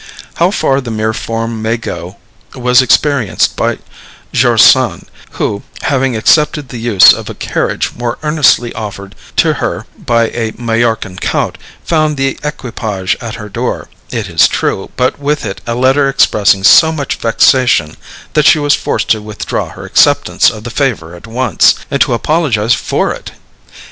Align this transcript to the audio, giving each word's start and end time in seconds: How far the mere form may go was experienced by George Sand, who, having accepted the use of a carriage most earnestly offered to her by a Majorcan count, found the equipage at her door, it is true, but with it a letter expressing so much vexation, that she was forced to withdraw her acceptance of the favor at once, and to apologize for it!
How 0.37 0.49
far 0.49 0.81
the 0.81 0.89
mere 0.89 1.13
form 1.13 1.61
may 1.61 1.77
go 1.77 2.17
was 2.55 2.81
experienced 2.81 3.55
by 3.55 3.77
George 4.33 4.63
Sand, 4.63 5.05
who, 5.33 5.61
having 5.83 6.15
accepted 6.15 6.69
the 6.69 6.79
use 6.79 7.13
of 7.13 7.29
a 7.29 7.35
carriage 7.35 7.91
most 7.95 8.17
earnestly 8.23 8.73
offered 8.73 9.13
to 9.35 9.53
her 9.61 9.85
by 10.03 10.29
a 10.29 10.53
Majorcan 10.57 11.17
count, 11.19 11.59
found 11.85 12.17
the 12.17 12.39
equipage 12.43 13.15
at 13.21 13.35
her 13.35 13.47
door, 13.47 13.89
it 14.09 14.27
is 14.27 14.47
true, 14.47 14.89
but 14.97 15.19
with 15.19 15.45
it 15.45 15.61
a 15.67 15.75
letter 15.75 16.09
expressing 16.09 16.63
so 16.63 16.91
much 16.91 17.17
vexation, 17.17 17.95
that 18.33 18.47
she 18.47 18.57
was 18.57 18.73
forced 18.73 19.07
to 19.11 19.21
withdraw 19.21 19.69
her 19.69 19.85
acceptance 19.85 20.49
of 20.49 20.63
the 20.63 20.71
favor 20.71 21.13
at 21.13 21.27
once, 21.27 21.75
and 21.91 22.01
to 22.01 22.15
apologize 22.15 22.73
for 22.73 23.11
it! 23.13 23.33